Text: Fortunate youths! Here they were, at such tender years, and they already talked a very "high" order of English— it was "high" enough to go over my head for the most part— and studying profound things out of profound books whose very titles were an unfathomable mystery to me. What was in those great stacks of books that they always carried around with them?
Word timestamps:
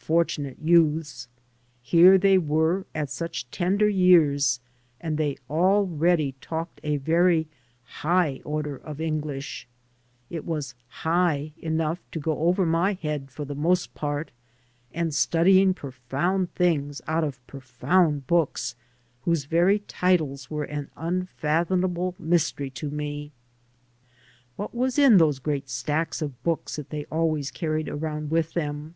Fortunate 0.00 0.56
youths! 0.58 1.28
Here 1.82 2.16
they 2.16 2.38
were, 2.38 2.86
at 2.94 3.10
such 3.10 3.50
tender 3.50 3.86
years, 3.90 4.58
and 5.02 5.18
they 5.18 5.36
already 5.50 6.32
talked 6.40 6.80
a 6.82 6.96
very 6.96 7.46
"high" 7.84 8.40
order 8.42 8.76
of 8.78 9.02
English— 9.02 9.68
it 10.30 10.46
was 10.46 10.74
"high" 10.88 11.52
enough 11.58 11.98
to 12.12 12.18
go 12.18 12.38
over 12.38 12.64
my 12.64 12.94
head 12.94 13.30
for 13.30 13.44
the 13.44 13.54
most 13.54 13.92
part— 13.94 14.30
and 14.94 15.14
studying 15.14 15.74
profound 15.74 16.54
things 16.54 17.02
out 17.06 17.22
of 17.22 17.46
profound 17.46 18.26
books 18.26 18.76
whose 19.26 19.44
very 19.44 19.80
titles 19.80 20.50
were 20.50 20.64
an 20.64 20.88
unfathomable 20.96 22.14
mystery 22.18 22.70
to 22.70 22.88
me. 22.88 23.30
What 24.56 24.74
was 24.74 24.98
in 24.98 25.18
those 25.18 25.38
great 25.38 25.68
stacks 25.68 26.22
of 26.22 26.42
books 26.42 26.76
that 26.76 26.88
they 26.88 27.04
always 27.12 27.50
carried 27.50 27.90
around 27.90 28.30
with 28.30 28.54
them? 28.54 28.94